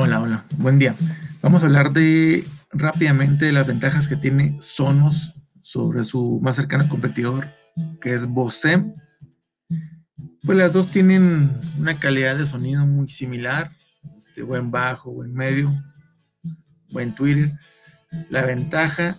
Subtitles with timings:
[0.00, 0.94] Hola, hola, buen día.
[1.42, 6.88] Vamos a hablar de rápidamente de las ventajas que tiene Sonos sobre su más cercano
[6.88, 7.48] competidor,
[8.00, 8.94] que es Bose.
[10.44, 11.50] Pues las dos tienen
[11.80, 13.72] una calidad de sonido muy similar,
[14.16, 15.74] este, buen bajo, buen medio,
[16.92, 17.50] buen Twitter.
[18.30, 19.16] La ventaja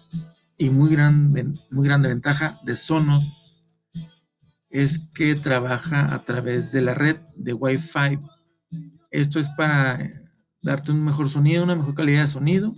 [0.58, 1.34] y muy, gran,
[1.72, 3.66] muy grande ventaja de Sonos
[4.70, 8.18] es que trabaja a través de la red de Wi-Fi.
[9.12, 10.29] Esto es para
[10.62, 12.76] darte un mejor sonido, una mejor calidad de sonido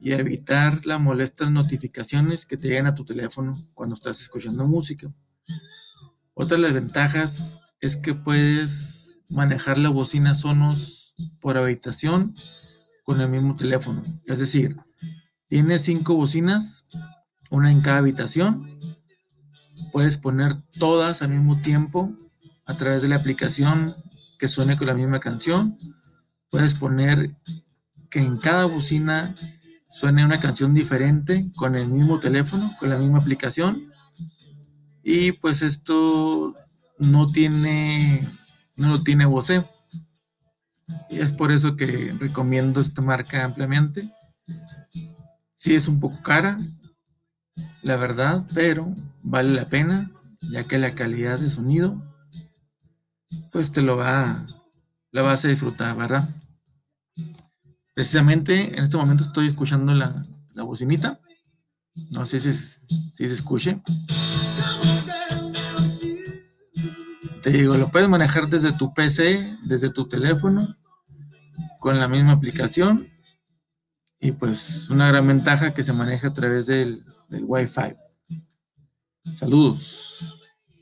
[0.00, 5.10] y evitar las molestas notificaciones que te llegan a tu teléfono cuando estás escuchando música.
[6.34, 12.36] Otra de las ventajas es que puedes manejar la bocina Sonos por habitación
[13.02, 14.02] con el mismo teléfono.
[14.24, 14.76] Es decir,
[15.48, 16.86] tienes cinco bocinas,
[17.50, 18.62] una en cada habitación.
[19.92, 22.14] Puedes poner todas al mismo tiempo
[22.66, 23.94] a través de la aplicación
[24.38, 25.78] que suene con la misma canción
[26.54, 27.34] puedes poner
[28.08, 29.34] que en cada bocina
[29.90, 33.90] suene una canción diferente con el mismo teléfono, con la misma aplicación.
[35.02, 36.54] Y pues esto
[37.00, 38.38] no tiene,
[38.76, 39.68] no lo tiene Bose.
[41.10, 44.12] Y es por eso que recomiendo esta marca ampliamente.
[45.56, 46.56] Sí es un poco cara,
[47.82, 48.94] la verdad, pero
[49.24, 50.12] vale la pena,
[50.52, 52.00] ya que la calidad de sonido,
[53.50, 54.46] pues te lo va,
[55.10, 56.28] la vas a disfrutar, ¿verdad?
[57.94, 61.20] Precisamente en este momento estoy escuchando la, bocinita.
[62.10, 63.80] No sé si, si se escuche.
[67.40, 70.76] Te digo, lo puedes manejar desde tu PC, desde tu teléfono,
[71.78, 73.08] con la misma aplicación.
[74.18, 77.94] Y pues una gran ventaja que se maneja a través del, del Wi-Fi.
[79.36, 80.40] Saludos.